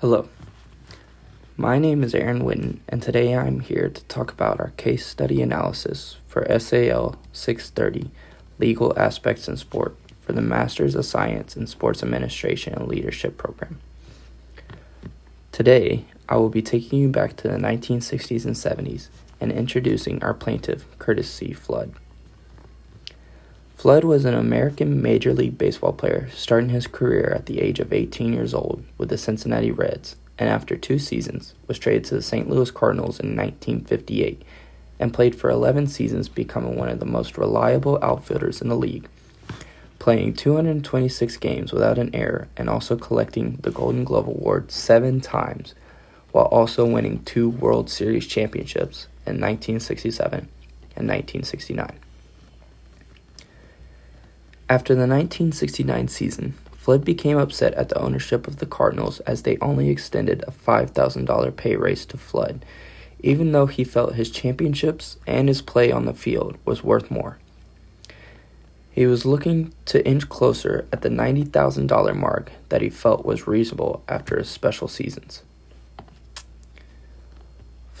Hello. 0.00 0.30
My 1.58 1.78
name 1.78 2.02
is 2.02 2.14
Aaron 2.14 2.40
Witten, 2.40 2.78
and 2.88 3.02
today 3.02 3.36
I'm 3.36 3.60
here 3.60 3.90
to 3.90 4.04
talk 4.04 4.32
about 4.32 4.58
our 4.58 4.70
case 4.78 5.04
study 5.04 5.42
analysis 5.42 6.16
for 6.26 6.46
SAL 6.58 7.16
630 7.34 8.10
Legal 8.58 8.98
Aspects 8.98 9.46
in 9.46 9.58
Sport 9.58 9.98
for 10.22 10.32
the 10.32 10.40
Masters 10.40 10.94
of 10.94 11.04
Science 11.04 11.54
in 11.54 11.66
Sports 11.66 12.02
Administration 12.02 12.72
and 12.72 12.88
Leadership 12.88 13.36
program. 13.36 13.78
Today, 15.52 16.06
I 16.30 16.36
will 16.36 16.48
be 16.48 16.62
taking 16.62 16.98
you 16.98 17.10
back 17.10 17.36
to 17.36 17.48
the 17.48 17.58
1960s 17.58 18.46
and 18.46 18.56
70s 18.56 19.10
and 19.38 19.52
introducing 19.52 20.24
our 20.24 20.32
plaintiff, 20.32 20.86
Curtis 20.98 21.30
C. 21.30 21.52
Flood. 21.52 21.92
Flood 23.80 24.04
was 24.04 24.26
an 24.26 24.34
American 24.34 25.00
Major 25.00 25.32
League 25.32 25.56
Baseball 25.56 25.94
player 25.94 26.28
starting 26.34 26.68
his 26.68 26.86
career 26.86 27.32
at 27.34 27.46
the 27.46 27.62
age 27.62 27.80
of 27.80 27.94
18 27.94 28.30
years 28.30 28.52
old 28.52 28.84
with 28.98 29.08
the 29.08 29.16
Cincinnati 29.16 29.70
Reds, 29.70 30.16
and 30.38 30.50
after 30.50 30.76
two 30.76 30.98
seasons 30.98 31.54
was 31.66 31.78
traded 31.78 32.04
to 32.04 32.14
the 32.14 32.20
St. 32.20 32.50
Louis 32.50 32.70
Cardinals 32.70 33.18
in 33.18 33.34
1958 33.34 34.42
and 34.98 35.14
played 35.14 35.34
for 35.34 35.48
11 35.48 35.86
seasons, 35.86 36.28
becoming 36.28 36.76
one 36.76 36.90
of 36.90 37.00
the 37.00 37.06
most 37.06 37.38
reliable 37.38 37.98
outfielders 38.02 38.60
in 38.60 38.68
the 38.68 38.76
league, 38.76 39.08
playing 39.98 40.34
226 40.34 41.38
games 41.38 41.72
without 41.72 41.96
an 41.96 42.14
error 42.14 42.48
and 42.58 42.68
also 42.68 42.98
collecting 42.98 43.60
the 43.62 43.70
Golden 43.70 44.04
Glove 44.04 44.26
Award 44.26 44.70
seven 44.70 45.22
times, 45.22 45.74
while 46.32 46.44
also 46.44 46.84
winning 46.84 47.24
two 47.24 47.48
World 47.48 47.88
Series 47.88 48.26
championships 48.26 49.06
in 49.24 49.40
1967 49.40 50.40
and 50.96 51.08
1969. 51.08 51.98
After 54.70 54.94
the 54.94 55.00
1969 55.00 56.06
season, 56.06 56.54
Flood 56.76 57.04
became 57.04 57.36
upset 57.36 57.74
at 57.74 57.88
the 57.88 57.98
ownership 57.98 58.46
of 58.46 58.58
the 58.58 58.66
Cardinals 58.66 59.18
as 59.20 59.42
they 59.42 59.58
only 59.58 59.90
extended 59.90 60.44
a 60.46 60.52
$5,000 60.52 61.56
pay 61.56 61.74
raise 61.74 62.06
to 62.06 62.16
Flood, 62.16 62.64
even 63.18 63.50
though 63.50 63.66
he 63.66 63.82
felt 63.82 64.14
his 64.14 64.30
championships 64.30 65.16
and 65.26 65.48
his 65.48 65.60
play 65.60 65.90
on 65.90 66.04
the 66.04 66.14
field 66.14 66.56
was 66.64 66.84
worth 66.84 67.10
more. 67.10 67.40
He 68.92 69.06
was 69.06 69.26
looking 69.26 69.74
to 69.86 70.06
inch 70.06 70.28
closer 70.28 70.86
at 70.92 71.02
the 71.02 71.08
$90,000 71.08 72.14
mark 72.14 72.52
that 72.68 72.80
he 72.80 72.90
felt 72.90 73.24
was 73.24 73.48
reasonable 73.48 74.04
after 74.06 74.38
his 74.38 74.48
special 74.48 74.86
seasons. 74.86 75.42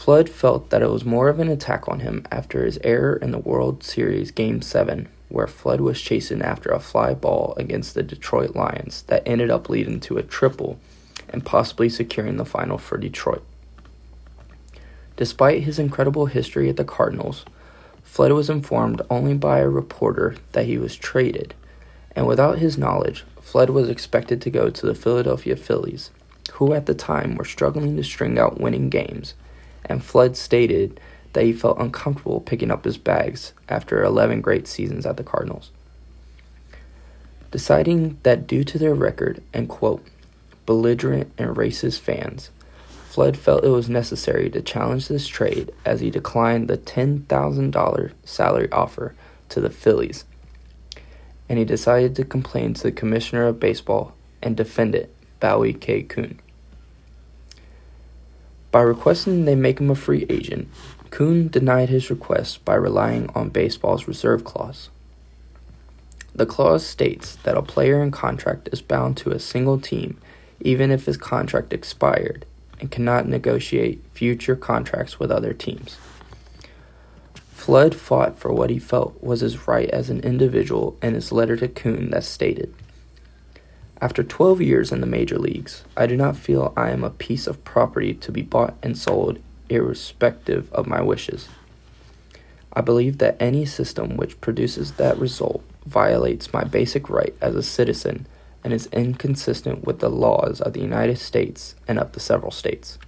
Flood 0.00 0.30
felt 0.30 0.70
that 0.70 0.80
it 0.80 0.88
was 0.88 1.04
more 1.04 1.28
of 1.28 1.40
an 1.40 1.50
attack 1.50 1.86
on 1.86 2.00
him 2.00 2.24
after 2.30 2.64
his 2.64 2.78
error 2.82 3.16
in 3.16 3.32
the 3.32 3.38
World 3.38 3.84
Series 3.84 4.30
Game 4.30 4.62
7 4.62 5.10
where 5.28 5.46
Flood 5.46 5.82
was 5.82 6.00
chasing 6.00 6.40
after 6.40 6.70
a 6.70 6.80
fly 6.80 7.12
ball 7.12 7.52
against 7.58 7.92
the 7.92 8.02
Detroit 8.02 8.56
Lions 8.56 9.02
that 9.08 9.22
ended 9.26 9.50
up 9.50 9.68
leading 9.68 10.00
to 10.00 10.16
a 10.16 10.22
triple 10.22 10.80
and 11.28 11.44
possibly 11.44 11.90
securing 11.90 12.38
the 12.38 12.46
final 12.46 12.78
for 12.78 12.96
Detroit. 12.96 13.44
Despite 15.18 15.64
his 15.64 15.78
incredible 15.78 16.26
history 16.26 16.70
at 16.70 16.78
the 16.78 16.84
Cardinals, 16.84 17.44
Flood 18.02 18.32
was 18.32 18.48
informed 18.48 19.02
only 19.10 19.34
by 19.34 19.58
a 19.58 19.68
reporter 19.68 20.34
that 20.52 20.64
he 20.64 20.78
was 20.78 20.96
traded, 20.96 21.52
and 22.16 22.26
without 22.26 22.58
his 22.58 22.78
knowledge, 22.78 23.26
Flood 23.42 23.68
was 23.68 23.90
expected 23.90 24.40
to 24.40 24.50
go 24.50 24.70
to 24.70 24.86
the 24.86 24.94
Philadelphia 24.94 25.56
Phillies, 25.56 26.10
who 26.54 26.72
at 26.72 26.86
the 26.86 26.94
time 26.94 27.34
were 27.34 27.44
struggling 27.44 27.98
to 27.98 28.02
string 28.02 28.38
out 28.38 28.58
winning 28.58 28.88
games, 28.88 29.34
and 29.84 30.04
Flood 30.04 30.36
stated 30.36 31.00
that 31.32 31.44
he 31.44 31.52
felt 31.52 31.78
uncomfortable 31.78 32.40
picking 32.40 32.70
up 32.70 32.84
his 32.84 32.98
bags 32.98 33.52
after 33.68 34.02
11 34.02 34.40
great 34.40 34.66
seasons 34.66 35.06
at 35.06 35.16
the 35.16 35.24
Cardinals. 35.24 35.70
Deciding 37.50 38.18
that 38.22 38.46
due 38.46 38.64
to 38.64 38.78
their 38.78 38.94
record 38.94 39.42
and, 39.52 39.68
quote, 39.68 40.04
belligerent 40.66 41.32
and 41.36 41.56
racist 41.56 42.00
fans, 42.00 42.50
Flood 43.08 43.36
felt 43.36 43.64
it 43.64 43.70
was 43.70 43.88
necessary 43.88 44.48
to 44.50 44.62
challenge 44.62 45.08
this 45.08 45.26
trade 45.26 45.72
as 45.84 46.00
he 46.00 46.10
declined 46.10 46.68
the 46.68 46.78
$10,000 46.78 48.12
salary 48.24 48.70
offer 48.70 49.14
to 49.48 49.60
the 49.60 49.70
Phillies, 49.70 50.24
and 51.48 51.58
he 51.58 51.64
decided 51.64 52.14
to 52.14 52.24
complain 52.24 52.74
to 52.74 52.84
the 52.84 52.92
Commissioner 52.92 53.48
of 53.48 53.58
Baseball 53.58 54.14
and 54.40 54.56
defendant, 54.56 55.10
Bowie 55.40 55.72
K. 55.72 56.02
Kuhn. 56.02 56.38
By 58.70 58.82
requesting 58.82 59.44
they 59.44 59.54
make 59.54 59.80
him 59.80 59.90
a 59.90 59.94
free 59.94 60.26
agent, 60.28 60.68
Kuhn 61.10 61.48
denied 61.48 61.88
his 61.88 62.10
request 62.10 62.64
by 62.64 62.74
relying 62.74 63.28
on 63.34 63.48
baseball's 63.48 64.06
reserve 64.06 64.44
clause. 64.44 64.90
The 66.34 66.46
clause 66.46 66.86
states 66.86 67.36
that 67.42 67.56
a 67.56 67.62
player 67.62 68.00
in 68.02 68.12
contract 68.12 68.68
is 68.72 68.80
bound 68.80 69.16
to 69.18 69.32
a 69.32 69.40
single 69.40 69.80
team 69.80 70.18
even 70.60 70.90
if 70.90 71.06
his 71.06 71.16
contract 71.16 71.72
expired 71.72 72.44
and 72.78 72.90
cannot 72.90 73.26
negotiate 73.26 74.02
future 74.12 74.56
contracts 74.56 75.18
with 75.18 75.30
other 75.30 75.52
teams. 75.52 75.96
Flood 77.52 77.94
fought 77.94 78.38
for 78.38 78.52
what 78.52 78.70
he 78.70 78.78
felt 78.78 79.22
was 79.22 79.40
his 79.40 79.68
right 79.68 79.90
as 79.90 80.08
an 80.08 80.20
individual 80.20 80.96
in 81.02 81.14
his 81.14 81.30
letter 81.30 81.56
to 81.56 81.68
Kuhn 81.68 82.10
that 82.10 82.24
stated, 82.24 82.74
After 84.02 84.22
12 84.22 84.62
years 84.62 84.92
in 84.92 85.02
the 85.02 85.06
major 85.06 85.38
leagues, 85.38 85.84
I 85.94 86.06
do 86.06 86.16
not 86.16 86.34
feel 86.34 86.72
I 86.74 86.90
am 86.90 87.04
a 87.04 87.10
piece 87.10 87.46
of 87.46 87.62
property 87.64 88.14
to 88.14 88.32
be 88.32 88.40
bought 88.40 88.74
and 88.82 88.96
sold 88.96 89.38
irrespective 89.68 90.72
of 90.72 90.86
my 90.86 91.02
wishes. 91.02 91.50
I 92.72 92.80
believe 92.80 93.18
that 93.18 93.36
any 93.38 93.66
system 93.66 94.16
which 94.16 94.40
produces 94.40 94.92
that 94.92 95.18
result 95.18 95.62
violates 95.84 96.52
my 96.52 96.64
basic 96.64 97.10
right 97.10 97.34
as 97.42 97.54
a 97.54 97.62
citizen 97.62 98.26
and 98.64 98.72
is 98.72 98.86
inconsistent 98.86 99.84
with 99.84 99.98
the 99.98 100.08
laws 100.08 100.62
of 100.62 100.72
the 100.72 100.80
United 100.80 101.18
States 101.18 101.74
and 101.86 101.98
of 101.98 102.12
the 102.12 102.20
several 102.20 102.52
states. 102.52 102.98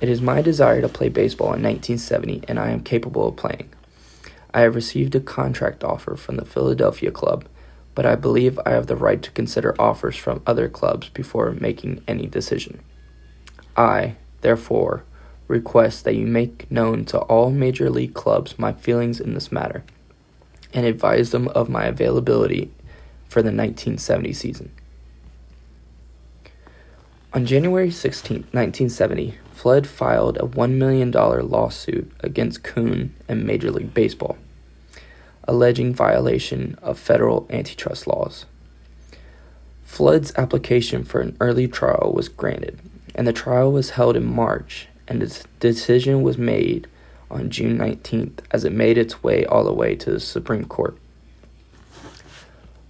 It 0.00 0.08
is 0.08 0.22
my 0.22 0.40
desire 0.40 0.80
to 0.80 0.88
play 0.88 1.10
baseball 1.10 1.48
in 1.48 1.62
1970, 1.62 2.44
and 2.48 2.58
I 2.58 2.70
am 2.70 2.82
capable 2.82 3.28
of 3.28 3.36
playing. 3.36 3.68
I 4.54 4.60
have 4.60 4.74
received 4.74 5.14
a 5.14 5.20
contract 5.20 5.84
offer 5.84 6.16
from 6.16 6.36
the 6.36 6.44
Philadelphia 6.46 7.10
club, 7.10 7.46
but 7.96 8.06
I 8.06 8.14
believe 8.14 8.60
I 8.64 8.70
have 8.70 8.86
the 8.86 8.94
right 8.94 9.20
to 9.22 9.30
consider 9.32 9.74
offers 9.80 10.16
from 10.16 10.42
other 10.46 10.68
clubs 10.68 11.08
before 11.08 11.50
making 11.52 12.04
any 12.06 12.26
decision. 12.26 12.80
I, 13.74 14.16
therefore, 14.42 15.02
request 15.48 16.04
that 16.04 16.14
you 16.14 16.26
make 16.26 16.70
known 16.70 17.06
to 17.06 17.18
all 17.20 17.50
major 17.50 17.88
league 17.88 18.12
clubs 18.12 18.58
my 18.58 18.74
feelings 18.74 19.18
in 19.18 19.32
this 19.32 19.50
matter 19.50 19.82
and 20.74 20.84
advise 20.84 21.30
them 21.30 21.48
of 21.48 21.70
my 21.70 21.86
availability 21.86 22.70
for 23.28 23.40
the 23.40 23.46
1970 23.46 24.32
season. 24.34 24.72
On 27.32 27.46
January 27.46 27.90
16, 27.90 28.36
1970, 28.52 29.38
Flood 29.52 29.86
filed 29.86 30.36
a 30.36 30.46
$1 30.46 30.72
million 30.72 31.10
lawsuit 31.10 32.12
against 32.20 32.62
Kuhn 32.62 33.14
and 33.26 33.46
Major 33.46 33.70
League 33.70 33.94
Baseball, 33.94 34.36
alleging 35.48 35.94
violation 35.94 36.78
of 36.82 36.98
federal 36.98 37.46
antitrust 37.50 38.06
laws. 38.06 38.46
Flood's 39.84 40.32
application 40.36 41.04
for 41.04 41.20
an 41.20 41.36
early 41.40 41.68
trial 41.68 42.12
was 42.14 42.28
granted, 42.28 42.78
and 43.14 43.26
the 43.26 43.32
trial 43.32 43.72
was 43.72 43.90
held 43.90 44.16
in 44.16 44.24
March 44.24 44.88
and 45.08 45.22
its 45.22 45.44
decision 45.60 46.22
was 46.22 46.38
made 46.38 46.86
on 47.30 47.50
June 47.50 47.78
19th 47.78 48.40
as 48.50 48.64
it 48.64 48.72
made 48.72 48.98
its 48.98 49.22
way 49.22 49.44
all 49.46 49.64
the 49.64 49.72
way 49.72 49.94
to 49.96 50.10
the 50.10 50.20
Supreme 50.20 50.64
Court. 50.64 50.96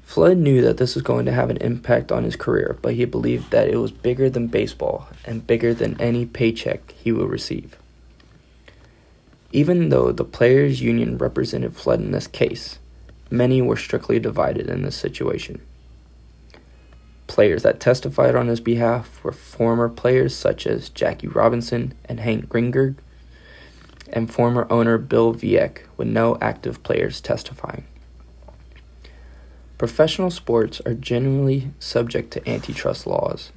Flood 0.02 0.38
knew 0.38 0.62
that 0.62 0.78
this 0.78 0.94
was 0.94 1.02
going 1.02 1.26
to 1.26 1.32
have 1.32 1.50
an 1.50 1.56
impact 1.58 2.10
on 2.10 2.24
his 2.24 2.36
career, 2.36 2.78
but 2.80 2.94
he 2.94 3.04
believed 3.04 3.50
that 3.50 3.68
it 3.68 3.76
was 3.76 3.90
bigger 3.90 4.30
than 4.30 4.46
baseball 4.46 5.08
and 5.24 5.46
bigger 5.46 5.74
than 5.74 6.00
any 6.00 6.24
paycheck 6.24 6.92
he 6.92 7.12
would 7.12 7.28
receive. 7.28 7.76
Even 9.56 9.88
though 9.88 10.12
the 10.12 10.22
Players 10.22 10.82
Union 10.82 11.16
represented 11.16 11.74
Flood 11.74 12.00
in 12.00 12.10
this 12.10 12.26
case, 12.26 12.78
many 13.30 13.62
were 13.62 13.78
strictly 13.78 14.18
divided 14.18 14.68
in 14.68 14.82
this 14.82 14.96
situation. 14.96 15.62
Players 17.26 17.62
that 17.62 17.80
testified 17.80 18.34
on 18.34 18.48
his 18.48 18.60
behalf 18.60 19.24
were 19.24 19.32
former 19.32 19.88
players 19.88 20.36
such 20.36 20.66
as 20.66 20.90
Jackie 20.90 21.28
Robinson 21.28 21.94
and 22.04 22.20
Hank 22.20 22.50
Greenberg, 22.50 22.96
and 24.12 24.30
former 24.30 24.66
owner 24.68 24.98
Bill 24.98 25.32
Veeck, 25.32 25.84
with 25.96 26.08
no 26.08 26.36
active 26.42 26.82
players 26.82 27.22
testifying. 27.22 27.86
Professional 29.78 30.30
sports 30.30 30.82
are 30.84 30.92
generally 30.92 31.70
subject 31.78 32.30
to 32.32 32.46
antitrust 32.46 33.06
laws, 33.06 33.52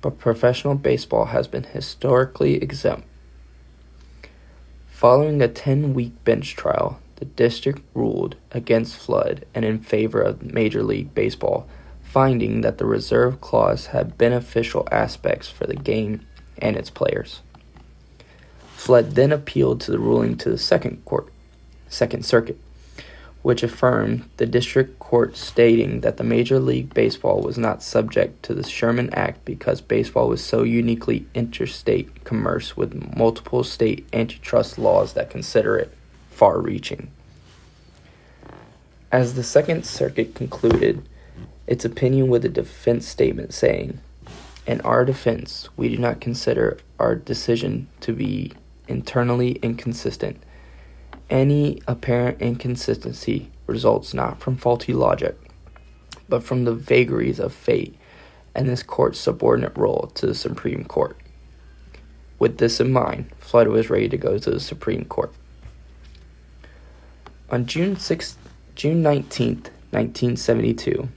but 0.00 0.18
professional 0.18 0.74
baseball 0.74 1.26
has 1.26 1.46
been 1.46 1.62
historically 1.62 2.56
exempt. 2.56 3.06
Following 5.04 5.42
a 5.42 5.48
10 5.48 5.92
week 5.92 6.24
bench 6.24 6.56
trial, 6.56 6.98
the 7.16 7.26
district 7.26 7.82
ruled 7.92 8.36
against 8.52 8.96
Flood 8.96 9.44
and 9.54 9.62
in 9.62 9.80
favor 9.80 10.22
of 10.22 10.42
Major 10.42 10.82
League 10.82 11.14
Baseball 11.14 11.68
finding 12.02 12.62
that 12.62 12.78
the 12.78 12.86
reserve 12.86 13.38
clause 13.42 13.88
had 13.88 14.16
beneficial 14.16 14.88
aspects 14.90 15.46
for 15.46 15.66
the 15.66 15.76
game 15.76 16.26
and 16.56 16.74
its 16.74 16.88
players. 16.88 17.42
Flood 18.76 19.10
then 19.10 19.30
appealed 19.30 19.82
to 19.82 19.90
the 19.90 19.98
ruling 19.98 20.38
to 20.38 20.48
the 20.48 20.56
second 20.56 21.04
court, 21.04 21.30
Second 21.90 22.24
Circuit, 22.24 22.58
which 23.44 23.62
affirmed 23.62 24.26
the 24.38 24.46
district 24.46 24.98
court 24.98 25.36
stating 25.36 26.00
that 26.00 26.16
the 26.16 26.24
Major 26.24 26.58
League 26.58 26.94
Baseball 26.94 27.42
was 27.42 27.58
not 27.58 27.82
subject 27.82 28.42
to 28.42 28.54
the 28.54 28.62
Sherman 28.62 29.12
Act 29.12 29.44
because 29.44 29.82
baseball 29.82 30.28
was 30.28 30.42
so 30.42 30.62
uniquely 30.62 31.26
interstate 31.34 32.24
commerce 32.24 32.74
with 32.74 33.14
multiple 33.14 33.62
state 33.62 34.08
antitrust 34.14 34.78
laws 34.78 35.12
that 35.12 35.28
consider 35.28 35.76
it 35.76 35.94
far 36.30 36.58
reaching. 36.58 37.10
As 39.12 39.34
the 39.34 39.44
Second 39.44 39.84
Circuit 39.84 40.34
concluded 40.34 41.06
its 41.66 41.84
opinion 41.84 42.28
with 42.28 42.46
a 42.46 42.48
defense 42.48 43.06
statement 43.06 43.52
saying, 43.52 44.00
In 44.66 44.80
our 44.80 45.04
defense, 45.04 45.68
we 45.76 45.90
do 45.90 45.98
not 45.98 46.18
consider 46.18 46.78
our 46.98 47.14
decision 47.14 47.88
to 48.00 48.14
be 48.14 48.52
internally 48.88 49.58
inconsistent 49.60 50.42
any 51.30 51.80
apparent 51.86 52.40
inconsistency 52.40 53.50
results 53.66 54.14
not 54.14 54.40
from 54.40 54.56
faulty 54.56 54.92
logic, 54.92 55.38
but 56.28 56.42
from 56.42 56.64
the 56.64 56.74
vagaries 56.74 57.38
of 57.38 57.52
fate 57.52 57.96
and 58.54 58.68
this 58.68 58.82
court's 58.82 59.18
subordinate 59.18 59.76
role 59.76 60.10
to 60.14 60.26
the 60.26 60.34
Supreme 60.34 60.84
Court. 60.84 61.16
With 62.38 62.58
this 62.58 62.80
in 62.80 62.92
mind, 62.92 63.30
Flood 63.38 63.68
was 63.68 63.90
ready 63.90 64.08
to 64.08 64.16
go 64.16 64.38
to 64.38 64.50
the 64.50 64.60
Supreme 64.60 65.04
Court. 65.04 65.32
On 67.50 67.66
June 67.66 67.96
6, 67.96 68.38
June 68.74 69.02
19, 69.02 69.54
1972, 69.90 71.08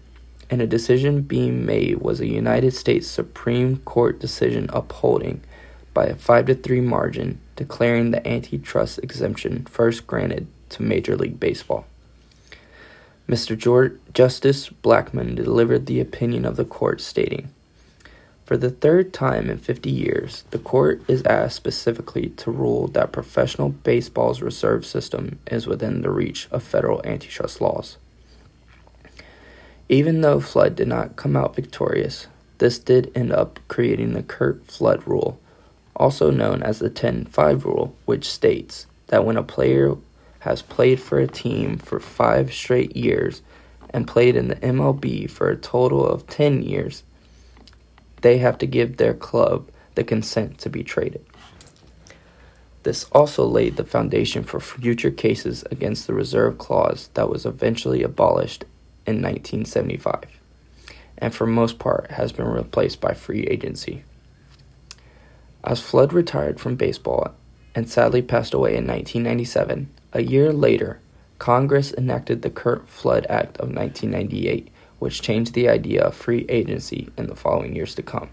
and 0.50 0.62
a 0.62 0.68
decision 0.68 1.22
being 1.22 1.66
made 1.66 1.98
was 1.98 2.20
a 2.20 2.28
United 2.28 2.74
States 2.74 3.08
Supreme 3.08 3.78
Court 3.80 4.20
decision 4.20 4.70
upholding 4.72 5.42
by 5.98 6.06
a 6.06 6.16
5 6.16 6.46
to 6.46 6.54
3 6.54 6.82
margin 6.82 7.42
declaring 7.56 8.12
the 8.12 8.28
antitrust 8.28 9.00
exemption 9.00 9.66
first 9.66 10.06
granted 10.06 10.46
to 10.70 10.84
Major 10.84 11.16
League 11.16 11.40
Baseball. 11.40 11.88
Mr. 13.28 13.58
George, 13.58 13.94
Justice 14.14 14.70
Blackmun 14.70 15.36
delivered 15.36 15.88
the 15.88 16.00
opinion 16.00 16.46
of 16.46 16.56
the 16.56 16.66
court 16.66 17.02
stating, 17.02 17.52
For 18.46 18.58
the 18.58 18.70
third 18.70 19.12
time 19.12 19.50
in 19.50 19.58
50 19.58 19.90
years, 19.90 20.44
the 20.52 20.60
court 20.60 21.02
is 21.08 21.24
asked 21.24 21.56
specifically 21.56 22.30
to 22.30 22.52
rule 22.52 22.88
that 22.90 23.12
professional 23.12 23.70
baseball's 23.70 24.44
reserve 24.44 24.86
system 24.86 25.40
is 25.50 25.66
within 25.66 26.04
the 26.04 26.12
reach 26.12 26.48
of 26.52 26.62
federal 26.62 27.02
antitrust 27.08 27.60
laws. 27.60 27.98
Even 29.90 30.22
though 30.22 30.40
Flood 30.40 30.76
did 30.76 30.88
not 30.88 31.16
come 31.16 31.36
out 31.36 31.56
victorious, 31.56 32.28
this 32.60 32.78
did 32.78 33.12
end 33.16 33.32
up 33.32 33.60
creating 33.68 34.14
the 34.14 34.22
Curt 34.22 34.68
Flood 34.68 35.02
rule 35.08 35.40
also 35.98 36.32
known 36.32 36.64
as 36.64 36.80
the 36.80 36.90
10 36.90 37.26
5 37.26 37.66
rule, 37.66 37.96
which 38.06 38.30
states 38.30 38.88
that 39.08 39.26
when 39.26 39.36
a 39.36 39.44
player 39.44 39.96
has 40.40 40.62
played 40.62 41.00
for 41.00 41.20
a 41.20 41.28
team 41.28 41.78
for 41.78 42.00
five 42.00 42.54
straight 42.54 42.96
years 42.96 43.42
and 43.90 44.08
played 44.08 44.36
in 44.36 44.48
the 44.48 44.56
MLB 44.58 45.30
for 45.30 45.50
a 45.50 45.58
total 45.58 46.06
of 46.06 46.28
10 46.28 46.62
years, 46.62 47.04
they 48.22 48.38
have 48.38 48.58
to 48.60 48.66
give 48.66 48.98
their 48.98 49.14
club 49.14 49.70
the 49.96 50.04
consent 50.04 50.58
to 50.60 50.70
be 50.70 50.84
traded. 50.84 51.26
This 52.84 53.06
also 53.12 53.46
laid 53.46 53.76
the 53.76 53.84
foundation 53.84 54.44
for 54.44 54.60
future 54.62 55.12
cases 55.12 55.66
against 55.72 56.08
the 56.08 56.14
reserve 56.14 56.58
clause 56.58 57.10
that 57.16 57.30
was 57.30 57.46
eventually 57.46 58.04
abolished 58.04 58.64
in 59.06 59.22
1975 59.22 60.38
and 61.18 61.34
for 61.34 61.48
most 61.48 61.80
part 61.80 62.12
has 62.12 62.32
been 62.32 62.48
replaced 62.48 63.02
by 63.02 63.14
free 63.14 63.44
agency. 63.44 64.04
As 65.68 65.82
Flood 65.82 66.14
retired 66.14 66.62
from 66.62 66.78
baseball 66.78 67.34
and 67.76 67.90
sadly 67.90 68.22
passed 68.22 68.54
away 68.54 68.70
in 68.70 68.88
1997, 68.88 69.90
a 70.14 70.24
year 70.24 70.54
later, 70.54 71.02
Congress 71.40 71.92
enacted 71.92 72.42
the 72.42 72.50
Curt 72.50 72.88
Flood 72.88 73.26
Act 73.30 73.58
of 73.58 73.76
1998, 73.76 74.70
which 75.00 75.22
changed 75.22 75.54
the 75.54 75.68
idea 75.68 76.02
of 76.04 76.16
free 76.16 76.46
agency 76.48 77.10
in 77.18 77.28
the 77.28 77.36
following 77.36 77.76
years 77.76 77.94
to 77.96 78.02
come. 78.02 78.30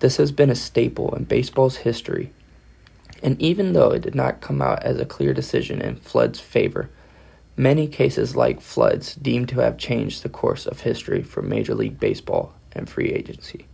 This 0.00 0.18
has 0.18 0.30
been 0.30 0.50
a 0.50 0.54
staple 0.54 1.14
in 1.14 1.24
baseball's 1.24 1.76
history, 1.76 2.34
and 3.22 3.40
even 3.40 3.72
though 3.72 3.92
it 3.92 4.02
did 4.02 4.14
not 4.14 4.42
come 4.42 4.60
out 4.60 4.82
as 4.82 5.00
a 5.00 5.06
clear 5.06 5.32
decision 5.32 5.80
in 5.80 5.96
Flood's 5.96 6.38
favor, 6.38 6.90
many 7.56 7.88
cases 7.88 8.36
like 8.36 8.60
Flood's 8.60 9.14
deemed 9.14 9.48
to 9.48 9.60
have 9.60 9.78
changed 9.78 10.22
the 10.22 10.28
course 10.28 10.66
of 10.66 10.80
history 10.80 11.22
for 11.22 11.40
Major 11.40 11.74
League 11.74 11.98
Baseball 11.98 12.52
and 12.72 12.90
free 12.90 13.08
agency. 13.08 13.64